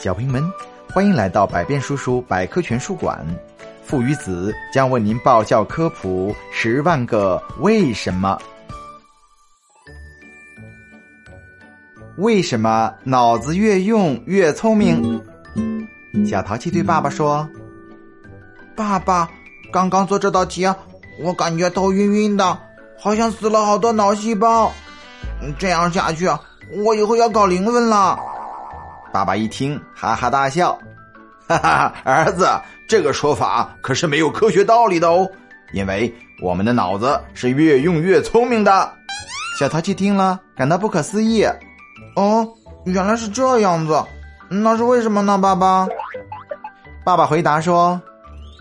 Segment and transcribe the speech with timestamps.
[0.00, 0.48] 小朋友们，
[0.94, 3.18] 欢迎来到百变叔叔百科全书馆。
[3.84, 8.38] 父与子将为您爆笑科普十万个为什么。
[12.16, 15.20] 为什么脑子越用越聪明？
[16.24, 17.48] 小淘气对爸爸说
[18.76, 19.28] ：“爸爸，
[19.72, 20.64] 刚刚做这道题，
[21.24, 22.56] 我感觉头晕晕的，
[23.00, 24.70] 好像死了好多脑细胞。
[25.58, 26.28] 这样下去，
[26.84, 28.16] 我以后要考零分了。”
[29.18, 30.78] 爸爸一听，哈哈大笑，
[31.48, 32.48] 哈哈，儿子，
[32.88, 35.28] 这个说法可是没有科学道理的哦。
[35.72, 38.92] 因为我们的脑子是越用越聪明的。
[39.58, 41.44] 小淘气听了，感到不可思议。
[42.14, 42.48] 哦，
[42.84, 44.00] 原来是这样子，
[44.48, 45.36] 那是为什么呢？
[45.36, 45.88] 爸爸，
[47.04, 48.00] 爸爸回答说：“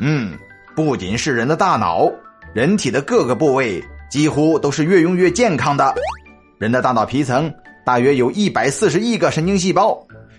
[0.02, 0.36] 嗯，
[0.76, 2.12] 不仅是人的大脑，
[2.52, 3.80] 人体的各个部位
[4.10, 5.94] 几乎都是越用越健康的。
[6.58, 7.54] 人的大脑皮层
[7.86, 9.96] 大约有一百四十亿个神经细胞。”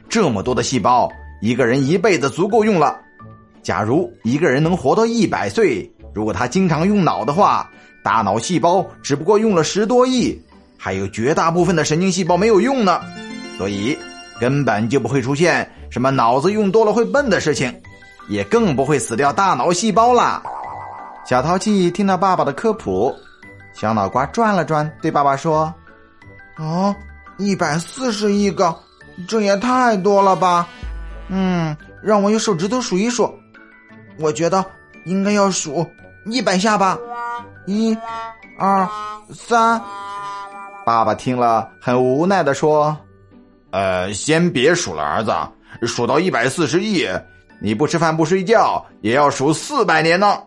[0.09, 2.99] 这么多的细胞，一个人一辈子足够用了。
[3.63, 7.71] 假如一个人能活到一百岁，如果他经常用脑的话，
[8.03, 10.41] 大脑细胞只不过用了十多亿，
[10.79, 13.01] 还有绝大部分的神经细胞没有用呢。
[13.59, 13.99] 所以
[14.41, 17.75] 根本就不会出现什么脑子用多了会笨的事情，
[18.29, 20.43] 也更不会死掉大脑细胞啦。
[21.27, 23.15] 小淘气听到爸爸的科普，
[23.75, 25.73] 小脑瓜转了转，对爸爸说
[26.57, 26.97] ：“啊，
[27.37, 28.75] 一百四十亿个。”
[29.27, 30.69] 这也太多了吧，
[31.29, 33.33] 嗯，让我用手指头数一数，
[34.19, 34.65] 我觉得
[35.05, 35.85] 应该要数
[36.27, 36.99] 一百下吧，
[37.67, 37.97] 一、
[38.59, 38.89] 二、
[39.35, 39.81] 三。
[40.87, 42.97] 爸爸听了很无奈的说
[43.73, 45.33] ：“呃，先别数了，儿子，
[45.87, 47.07] 数到一百四十亿，
[47.61, 50.39] 你不吃饭不睡觉也要数四百年呢。”